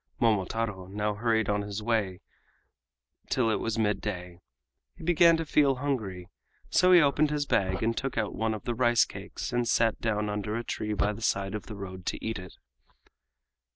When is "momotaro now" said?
0.19-1.13